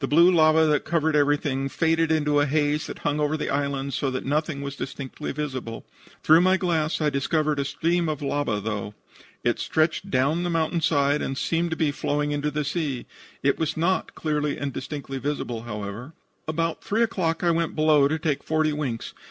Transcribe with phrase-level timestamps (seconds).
[0.00, 3.94] The blue lava that covered everything faded into the haze that hung over the island
[3.94, 5.86] so that nothing was distinctly visible.
[6.22, 8.92] Through my glass I discovered a stream of lava, though.
[9.42, 13.06] It stretched down the mountain side, and seemed to be flowing into the sea.
[13.42, 16.12] It was not clearly and distinctly visible, however.
[16.46, 19.14] "About 3 o'clock I went below to take forty winks.